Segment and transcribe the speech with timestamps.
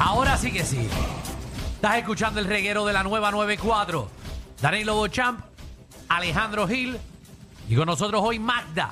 [0.00, 0.88] Ahora sí que sí.
[1.74, 4.08] Estás escuchando el reguero de la nueva 94.
[4.60, 5.40] Danilo Bochamp,
[6.08, 6.98] Alejandro Gil
[7.68, 8.90] y con nosotros hoy Magda.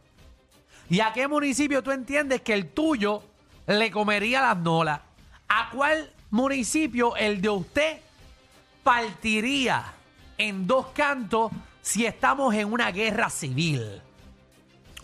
[0.90, 3.22] y a qué municipio tú entiendes que el tuyo
[3.68, 5.00] le comería las nolas.
[5.48, 7.98] ¿A cuál municipio el de usted
[8.82, 9.92] partiría
[10.36, 11.52] en dos cantos
[11.82, 14.02] si estamos en una guerra civil?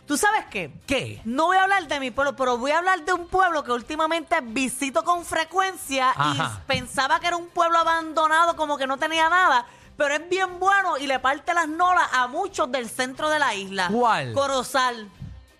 [0.06, 0.70] ¿Tú sabes qué?
[0.87, 1.20] ¿Qué?
[1.25, 3.73] No voy a hablar de mi pueblo, pero voy a hablar de un pueblo que
[3.73, 6.61] últimamente visito con frecuencia Ajá.
[6.62, 10.59] y pensaba que era un pueblo abandonado, como que no tenía nada, pero es bien
[10.59, 13.89] bueno y le parte las nolas a muchos del centro de la isla.
[13.91, 14.34] ¿Cuál?
[14.34, 15.11] Corozal.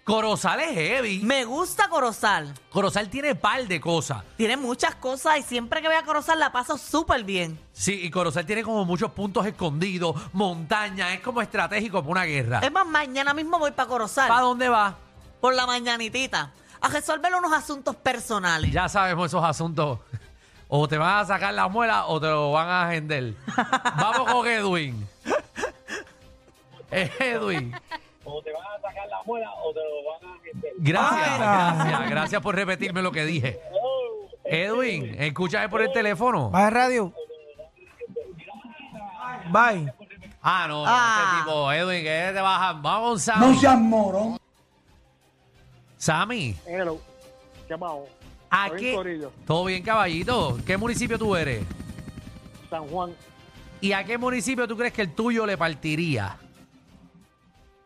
[0.05, 1.21] Corozal es heavy.
[1.21, 2.53] Me gusta Corozal.
[2.71, 4.23] Corozal tiene par de cosas.
[4.37, 7.59] Tiene muchas cosas y siempre que voy a Corozal la paso súper bien.
[7.73, 12.61] Sí, y Corozal tiene como muchos puntos escondidos, montañas, es como estratégico para una guerra.
[12.61, 14.29] Es más, mañana mismo voy para Corozal.
[14.29, 14.99] ¿Para dónde va?
[15.45, 16.53] por la mañanitita.
[16.81, 18.73] A resolver unos asuntos personales.
[18.73, 19.99] Ya sabemos esos asuntos.
[20.69, 23.35] O te van a sacar la muela o te lo van a agender.
[23.97, 25.07] Vamos con Edwin.
[26.91, 27.75] Edwin.
[28.35, 30.73] O te van a sacar la muela o te lo van a meter.
[30.79, 33.61] Gracias, gracias, gracias por repetirme lo que dije.
[34.45, 36.51] Edwin, escúchame por el teléfono.
[36.51, 37.13] Baja radio.
[39.51, 39.93] Bye.
[40.43, 41.23] Ah, no, Ah.
[41.25, 42.73] este tipo, Edwin, que te baja.
[42.75, 43.47] Vamos Sammy.
[43.47, 44.37] No seas morón.
[45.97, 47.01] Sammy, Hello.
[47.67, 47.75] ¿Qué?
[48.51, 48.95] ¿a Soy qué?
[48.95, 49.33] Corillo.
[49.47, 50.59] Todo bien, caballito.
[50.67, 51.65] ¿Qué municipio tú eres?
[52.69, 53.15] San Juan,
[53.81, 56.37] ¿Y a qué municipio tú crees que el tuyo le partiría?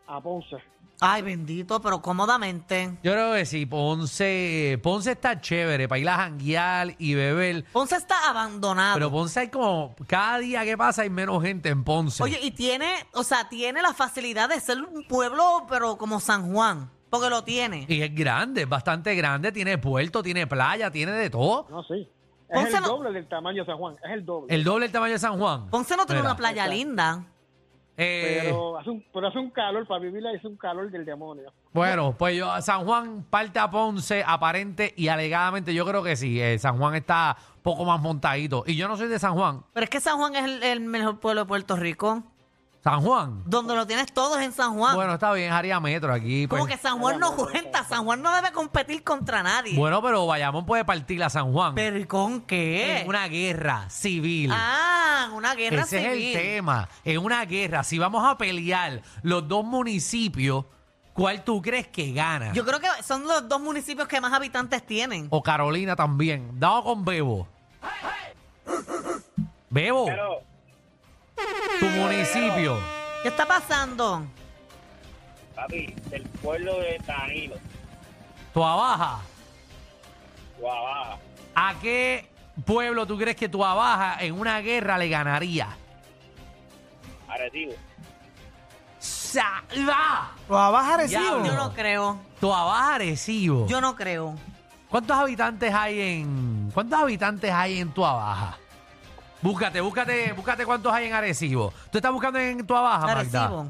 [0.09, 0.57] A Ponce.
[1.01, 2.97] Ay, bendito, pero cómodamente.
[3.03, 7.63] Yo creo que sí, Ponce, Ponce está chévere para ir a janguear y beber.
[7.71, 8.95] Ponce está abandonado.
[8.95, 12.21] Pero Ponce hay como, cada día que pasa hay menos gente en Ponce.
[12.21, 16.51] Oye, y tiene, o sea, tiene la facilidad de ser un pueblo, pero como San
[16.51, 17.85] Juan, porque lo tiene.
[17.87, 21.65] y es grande, es bastante grande, tiene puerto, tiene playa, tiene de todo.
[21.69, 22.09] No, sí.
[22.49, 23.95] Es Ponce el no- doble del tamaño de San Juan.
[24.03, 24.53] Es el doble.
[24.53, 25.69] El doble del tamaño de San Juan.
[25.69, 26.75] Ponce no tiene Mira, una playa Exacto.
[26.75, 27.25] linda.
[27.99, 31.51] Eh, pero, hace un, pero hace un calor, para vivirla hace un calor del demonio.
[31.73, 36.41] Bueno, pues yo, San Juan parte a Ponce, aparente y alegadamente, yo creo que sí.
[36.41, 38.63] eh, San Juan está un poco más montadito.
[38.65, 39.63] Y yo no soy de San Juan.
[39.73, 42.23] Pero es que San Juan es el, el mejor pueblo de Puerto Rico.
[42.83, 43.43] San Juan.
[43.45, 44.95] Donde lo tienes todo es en San Juan.
[44.95, 46.47] Bueno, está bien, área metro aquí.
[46.47, 46.75] como pues.
[46.75, 47.83] que San Juan no cuenta.
[47.83, 49.75] San Juan no debe competir contra nadie.
[49.77, 51.75] Bueno, pero Bayamón puede partir a San Juan.
[51.75, 53.01] ¿Pero y con qué?
[53.01, 54.51] En una guerra civil.
[54.53, 56.29] Ah, una guerra Ese civil.
[56.29, 56.87] es el tema.
[57.03, 60.63] En una guerra, si vamos a pelear los dos municipios,
[61.13, 62.53] ¿cuál tú crees que gana?
[62.53, 65.27] Yo creo que son los dos municipios que más habitantes tienen.
[65.31, 66.57] O Carolina también.
[66.57, 67.45] Dado con Bebo.
[69.69, 70.41] Bebo, Pero,
[71.79, 72.77] tu municipio.
[73.21, 74.25] ¿Qué está pasando?
[75.55, 77.55] papi, del pueblo de Danilo,
[78.53, 79.19] Tu abaja.
[80.57, 81.17] Guabaja,
[81.55, 82.29] ¿A qué
[82.65, 85.67] pueblo tú crees que tu abaja en una guerra le ganaría?
[87.27, 87.73] Arecibo.
[88.99, 90.31] ¡Salva!
[90.49, 91.21] ¿O a baja recibo?
[91.21, 91.45] Diablo.
[91.45, 92.19] Yo no creo.
[92.39, 93.67] Tu abaja Arecibo.
[93.67, 94.35] Yo no creo.
[94.89, 98.57] ¿Cuántos habitantes hay en cuántos habitantes hay en tu abaja?
[99.41, 101.73] Búscate, búscate, búscate cuántos hay en Arecibo.
[101.91, 103.45] ¿Tú estás buscando en tu abaja, Magda?
[103.45, 103.69] Arecibo.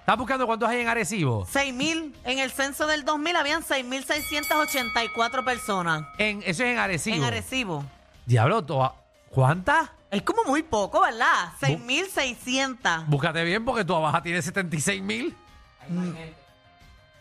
[0.00, 1.46] ¿Estás buscando cuántos hay en Arecibo?
[1.46, 2.12] 6.000.
[2.24, 6.04] En el censo del 2000 habían 6.684 personas.
[6.18, 7.16] En, eso es en Arecibo.
[7.16, 7.84] En Arecibo.
[8.26, 8.94] Diablo,
[9.30, 9.90] ¿cuántas?
[10.10, 11.50] Es como muy poco, ¿verdad?
[11.60, 13.06] 6.600.
[13.06, 15.36] Búscate bien porque tu abaja tiene 76 mil.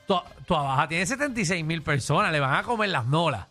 [0.06, 2.32] Tu, tu abaja tiene 76 mil personas.
[2.32, 3.48] Le van a comer las nolas.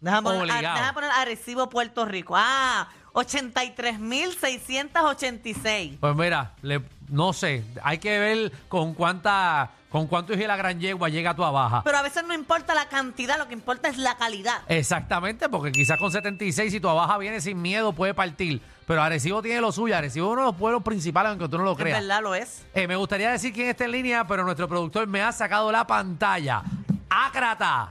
[0.00, 2.34] Déjame poner, déjame poner Arecibo, Puerto Rico.
[2.36, 5.98] Ah, 83.686.
[6.00, 7.64] Pues mira, le- no sé.
[7.82, 11.44] Hay que ver con cuánta, con cuánto hijo de la gran yegua llega a tu
[11.44, 11.82] abaja.
[11.84, 14.60] Pero a veces no importa la cantidad, lo que importa es la calidad.
[14.68, 18.60] Exactamente, porque quizás con 76, si tu abaja viene sin miedo, puede partir.
[18.86, 19.96] Pero Arecibo tiene lo suyo.
[19.96, 22.00] Arecibo es uno de los pueblos principales, aunque tú no lo Es creas.
[22.00, 22.64] verdad, lo es.
[22.74, 25.86] Eh, me gustaría decir quién está en línea, pero nuestro productor me ha sacado la
[25.86, 26.62] pantalla.
[27.08, 27.88] ¡Ácrata!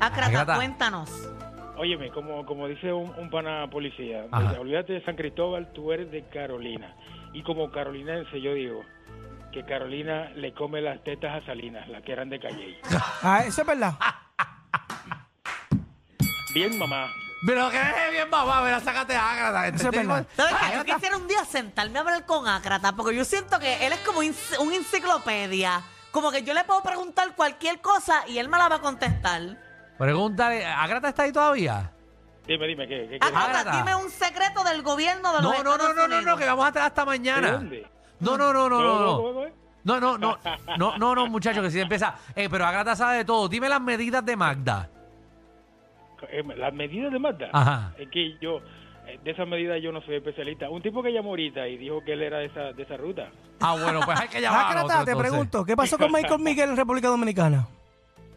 [0.00, 0.54] Acrata, Ácrata.
[0.56, 1.10] cuéntanos.
[1.76, 6.10] Óyeme, como, como dice un, un pana policía, dice, olvídate de San Cristóbal, tú eres
[6.10, 6.94] de Carolina.
[7.32, 8.82] Y como carolinense yo digo
[9.52, 12.78] que Carolina le come las tetas a Salinas, las que eran de Calle.
[13.22, 13.94] Ah, eso es verdad.
[16.54, 17.06] Bien, mamá.
[17.46, 19.66] Pero que eres bien mamá, mira, sácate a Ácrata.
[19.68, 20.26] Este Eso es verdad.
[20.36, 20.76] ¿Sabes qué?
[20.76, 24.00] Yo quisiera un día sentarme a hablar con Acrata, porque yo siento que él es
[24.00, 25.80] como ins- un enciclopedia.
[26.10, 29.40] como que yo le puedo preguntar cualquier cosa y él me la va a contestar.
[30.04, 31.92] Pregúntale, ¿Agrata está ahí todavía?
[32.46, 33.06] Dime, dime, ¿qué?
[33.10, 33.36] qué quieres?
[33.38, 33.76] Ágata.
[33.76, 36.38] dime un secreto del gobierno de los No, no, no, Estados no, no, no, Unidos.
[36.40, 37.52] que vamos a estar hasta ¿De mañana.
[37.52, 37.86] dónde?
[38.18, 39.50] No, no, no, no, no, ¿Cómo, no.
[39.84, 40.38] No, no, no,
[40.78, 42.14] no, no, no, muchacho, que si empieza.
[42.34, 43.46] Eh, pero Agrata sabe de todo.
[43.48, 44.88] Dime las medidas de Magda.
[46.30, 47.48] Eh, Las medidas de Mazda.
[47.52, 47.92] Ajá.
[47.98, 48.58] Es que yo,
[49.06, 50.68] eh, de esas medidas yo no soy especialista.
[50.68, 53.28] Un tipo que llamó ahorita y dijo que él era de esa, de esa ruta.
[53.60, 55.16] Ah, bueno, pues hay que llamar otro, te entonces.
[55.16, 57.66] pregunto, ¿qué pasó con Michael Miguel en República Dominicana?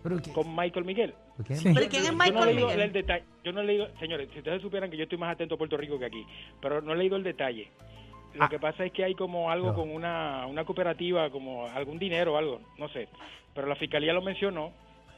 [0.04, 0.32] ¿Pero qué?
[0.34, 1.14] Con Michael Miguel.
[1.38, 2.82] ¿Pero quién es Yo Michael no he leído Miguel?
[2.82, 3.24] el detalle.
[3.44, 5.78] Yo no he leído, señores, si ustedes supieran que yo estoy más atento a Puerto
[5.78, 6.26] Rico que aquí,
[6.62, 7.70] pero no he leído el detalle.
[8.34, 8.50] Lo Ah.
[8.50, 9.76] que pasa es que hay como algo No.
[9.76, 13.08] con una, una cooperativa, como algún dinero o algo, no sé.
[13.54, 14.72] Pero la fiscalía lo mencionó.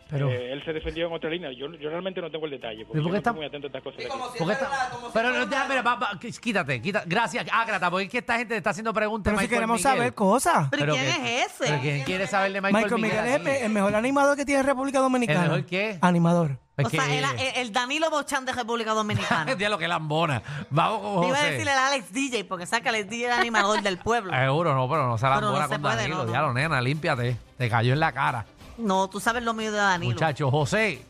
[0.10, 1.50] Pero- eh, él se defendió en otra línea.
[1.52, 3.40] Yo, yo realmente no tengo el detalle, porque ¿Y por yo qué no está- estoy
[3.40, 3.98] muy atento a estas cosas.
[3.98, 4.38] de aquí.
[4.38, 4.70] ¿Por qué está-
[5.14, 7.10] Pero no, ya, mira, va, va, qu- quítate, quítate.
[7.10, 9.32] Gracias, Ágrata, porque es que esta gente te está haciendo preguntas.
[9.34, 9.94] Pero si queremos Miguel.
[9.98, 10.68] saber cosas.
[10.72, 11.66] ¿Pero quién que- es ese?
[11.66, 14.64] ¿Pero quién quiere saber de Michael, Michael Miguel es el, el mejor animador que tiene
[14.64, 15.44] República Dominicana.
[15.44, 15.98] ¿El mejor qué?
[16.02, 16.58] Animador.
[16.78, 19.56] Es o sea, que- el, el- el Danilo Bochán de República Dominicana.
[19.56, 20.42] Día lo que lambona.
[20.70, 21.52] Vamos con Te iba a José.
[21.52, 24.34] decirle el Alex DJ, porque saca el DJ el animador del pueblo.
[24.38, 26.18] Seguro, no, pero no se no lambona se con puede, Danilo.
[26.18, 26.32] no, no.
[26.34, 27.38] Ya lo, nena, límpiate.
[27.58, 28.46] Te cayó en la cara.
[28.78, 30.14] No, tú sabes lo mío de Danilo.
[30.14, 31.02] Muchacho, José,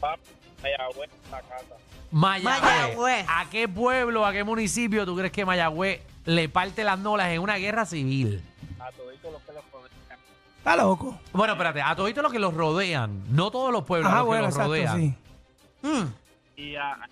[0.00, 0.22] Papi,
[0.62, 1.74] Mayagüez, la casa.
[2.10, 2.62] Mayagüez.
[2.62, 3.26] Mayagüez.
[3.28, 7.40] ¿A qué pueblo, a qué municipio tú crees que Mayagüez le parte las nolas en
[7.40, 8.42] una guerra civil?
[8.78, 10.18] A toditos los que los rodean.
[10.58, 11.18] Está loco.
[11.32, 14.42] Bueno, espérate, a todos los que los rodean, no todos los pueblos, Ah, los bueno,
[14.42, 14.96] que los exacto, rodean.
[15.00, 15.14] sí.
[15.82, 16.60] Mm.
[16.60, 17.08] Y a.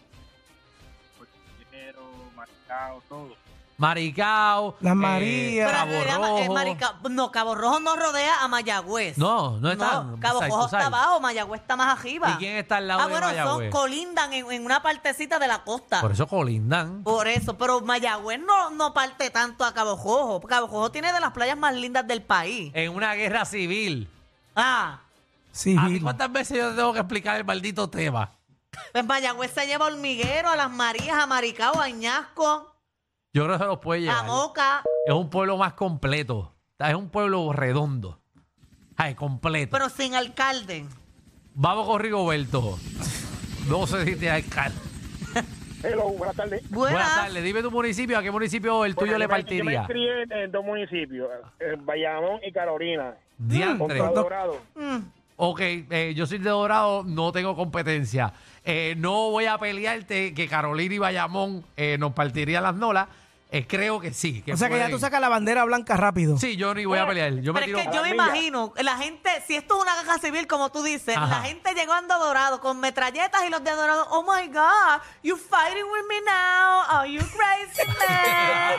[1.71, 2.03] Dinero,
[2.37, 3.37] marcado, todo.
[3.77, 5.71] Maricao, Las eh, Marías.
[5.71, 6.15] Pero Cabo es
[6.47, 6.55] Rojo.
[6.55, 9.19] Marica- no, Cabo Rojo no rodea a Mayagüez.
[9.19, 10.03] No, no está.
[10.03, 12.31] No, Cabo Rojo está abajo, Mayagüez está más arriba.
[12.35, 13.73] ¿Y quién está al lado ah, de bueno, Mayagüez?
[13.73, 16.01] son colindan en, en una partecita de la costa.
[16.01, 17.03] Por eso colindan.
[17.03, 20.41] Por eso, pero Mayagüez no, no parte tanto a Cabo Rojo.
[20.47, 22.71] Cabo Rojo tiene de las playas más lindas del país.
[22.75, 24.09] En una guerra civil.
[24.55, 25.01] Ah,
[25.55, 28.29] Sí, ¿A ti cuántas veces yo te tengo que explicar el maldito tema?
[28.91, 32.74] pues Mayagüez se lleva a Hormiguero, a Las Marías, a Maricao, a Añasco,
[33.35, 34.27] Yo creo que se los puede a llevar.
[34.27, 34.83] Moca.
[35.05, 36.55] Es un pueblo más completo.
[36.79, 38.21] Es un pueblo redondo.
[38.97, 39.71] Ay, completo.
[39.73, 40.87] pero sin alcalde.
[41.55, 42.79] Vamos con Rigoberto.
[43.69, 44.79] No sé si te alcalde.
[45.83, 46.71] Hello, buenas tardes.
[46.71, 46.95] Buenas.
[46.95, 47.45] Buenas tardes.
[47.45, 48.17] Dime tu municipio.
[48.17, 49.87] ¿A qué municipio el tuyo le me- Yo me partiría?
[49.91, 51.29] en, en dos municipios,
[51.59, 53.15] en Bayamón y Carolina.
[53.37, 53.99] Diantre.
[53.99, 54.61] Contra Dorado.
[54.77, 54.99] Mm.
[55.37, 58.33] Ok, eh, yo soy de Dorado, no tengo competencia.
[58.65, 63.09] Eh, no voy a pelearte que Carolina y Bayamón eh, nos partirían las nolas.
[63.57, 64.43] Eh, creo que sí.
[64.43, 64.97] Que O sea que ya pueden.
[64.97, 66.37] tú sacas la bandera blanca rápido.
[66.39, 67.35] Sí, yo ni voy a pelear.
[67.41, 67.79] Yo me Pero tiro.
[67.79, 70.83] es que yo me imagino, la gente, si esto es una guerra civil, como tú
[70.83, 71.29] dices, Ajá.
[71.29, 75.85] la gente llegando Dorado con metralletas y los de Dorado, oh my God, you fighting
[75.85, 78.79] with me now, are you crazy man?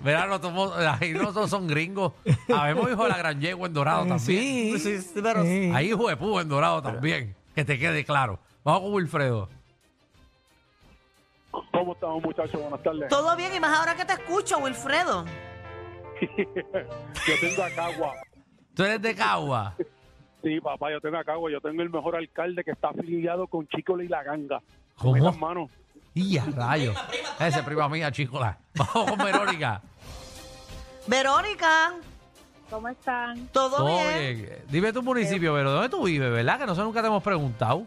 [0.02, 2.12] Mira, no somos- ahí no todos son gringos.
[2.54, 4.78] Habemos hijo de la gran yegua en Dorado Eh, también.
[4.78, 4.78] sí.
[4.78, 5.72] Sí, sí, pero- Sí.
[5.74, 7.34] Ahí hijo de púa en Dorado también.
[7.54, 8.38] Que te quede claro.
[8.64, 9.48] Vamos con Wilfredo.
[11.80, 12.60] ¿Cómo estamos, muchachos?
[12.60, 13.08] Buenas tardes.
[13.08, 15.24] Todo bien, y más ahora que te escucho, Wilfredo.
[17.26, 18.12] Yo tengo a Cagua.
[18.74, 19.74] Tú eres de Cagua.
[20.42, 21.50] Sí, papá, yo tengo a Cagua.
[21.50, 24.62] Yo tengo el mejor alcalde que está afiliado con Chico y la Ganga.
[24.96, 25.30] ¿Cómo?
[25.32, 25.70] Manos.
[26.14, 26.96] Y a rayos.
[27.38, 28.56] Esa es prima mía, chicola.
[28.74, 29.82] Vamos con Verónica.
[31.06, 31.92] Verónica,
[32.70, 33.48] ¿Cómo están?
[33.48, 34.38] ¿todo, Todo bien?
[34.38, 34.58] bien.
[34.70, 36.54] Dime tu municipio, pero ¿dónde tú vives, verdad?
[36.58, 37.84] Que nosotros nunca te hemos preguntado.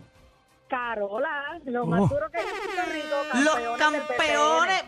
[0.78, 1.86] Carola, lo Oh.
[1.86, 3.44] más duro que hay en Puerto Rico.
[3.44, 4.84] Los campeones,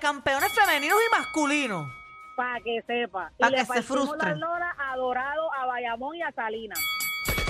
[0.00, 1.86] campeones femeninos y masculinos.
[2.34, 3.30] Para que sepa.
[3.38, 6.78] Pa' y le que se las lolas a Dorado, a Bayamón y a Salinas.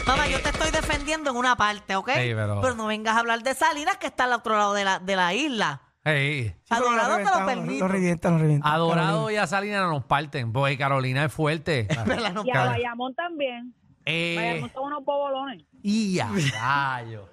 [0.08, 2.10] Mamá, yo te estoy defendiendo en una parte, ¿ok?
[2.16, 5.14] Pero- no vengas a hablar de Salinas, que está al otro lado de la, de
[5.14, 5.82] la isla.
[6.04, 7.84] Hey, Sí, pero Adorado lo te lo permito.
[7.86, 8.60] Lo lo revientan.
[8.64, 9.32] a Dorado Carolina.
[9.32, 11.86] y a Salinas nos parten, porque Carolina es fuerte.
[12.44, 12.64] Y a.
[12.66, 13.72] Bayamón también.
[14.04, 15.62] Eh, Bayamón son unos bobolones.
[15.84, 16.28] y a
[16.60, 17.28] rayos.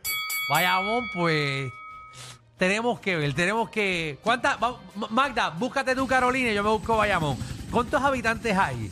[0.49, 1.71] Vayamos, pues.
[2.57, 4.17] Tenemos que ver, tenemos que.
[4.23, 4.57] ¿Cuántas?
[5.09, 7.37] Magda, búscate tú Carolina y yo me busco Bayamón.
[7.71, 8.91] ¿Cuántos habitantes hay?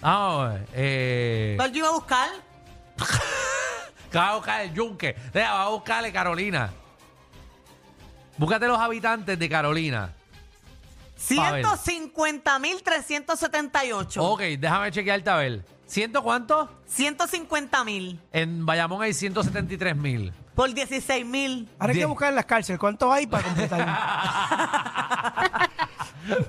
[0.00, 0.68] Vamos a ver.
[0.74, 2.28] Eh, ¿Cuál yo iba a buscar?
[4.16, 5.14] va a buscar el yunque.
[5.32, 6.72] Deja, va a buscarle Carolina.
[8.36, 10.12] Búscate los habitantes de Carolina.
[11.36, 11.64] Pa' ver.
[11.64, 14.16] 150.378.
[14.18, 15.64] Ok, déjame chequearte a ver.
[15.86, 16.68] ¿Ciento cuántos?
[16.94, 20.32] 150.000 En Bayamón hay 173 mil.
[20.58, 21.68] Por 16.000.
[21.78, 22.80] Ahora hay que buscar en las cárceles.
[22.80, 23.78] ¿Cuántos hay para completar?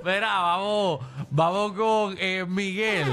[0.03, 3.05] Mira, vamos, vamos con eh, Miguel.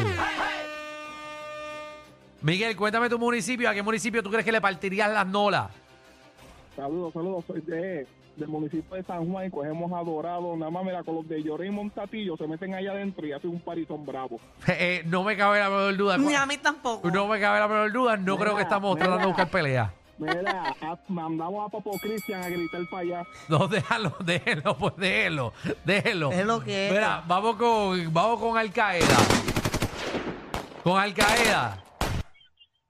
[2.40, 3.68] Miguel, cuéntame tu municipio.
[3.68, 5.68] ¿A qué municipio tú crees que le partirías las nolas?
[6.74, 7.44] Saludos, saludos.
[7.46, 11.16] Soy de del municipio de San Juan y cogemos a Dorado, nada más mira, con
[11.16, 14.40] los de Lloré y Montatillo se meten allá adentro y hacen un parizón bravo.
[14.68, 16.16] Eh, eh, no me cabe la menor duda.
[16.16, 17.10] Ni a mí tampoco.
[17.10, 18.16] No me cabe la menor duda.
[18.16, 19.04] No creo que estamos mira.
[19.04, 19.92] tratando de buscar pelea.
[20.18, 23.24] Mira, a- mandamos a Papo Cristian a gritar para allá.
[23.48, 25.52] No, déjalo, déjelo, pues déjelo,
[25.84, 26.32] déjelo.
[26.32, 26.92] Es lo que es.
[26.92, 29.16] Mira, vamos con, vamos con Al Qaeda.
[30.82, 31.82] Con Al Qaeda.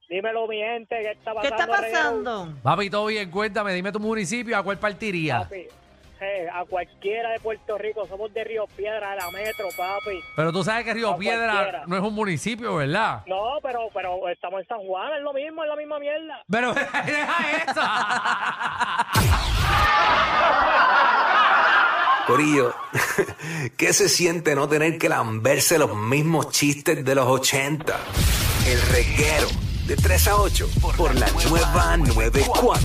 [0.08, 1.56] Dímelo, mi gente, ¿qué está ¿Qué pasando?
[1.74, 2.54] está pasando?
[2.62, 5.40] Papi, todo bien, cuéntame, dime tu municipio, ¿a cuál partiría?
[5.40, 5.66] Papi,
[6.20, 10.20] eh, a cualquiera de Puerto Rico, somos de Río Piedra, de la metro, papi.
[10.34, 11.84] Pero tú sabes que Río A Piedra cualquiera.
[11.86, 13.22] no es un municipio, ¿verdad?
[13.26, 16.42] No, pero, pero estamos en San Juan, es lo mismo, es la misma mierda.
[16.50, 17.80] Pero deja eso.
[22.26, 22.74] Corillo,
[23.76, 27.96] ¿qué se siente no tener que lamberse los mismos chistes de los 80?
[28.66, 29.46] El reguero
[29.86, 32.74] de 3 a 8 por la nueva 94.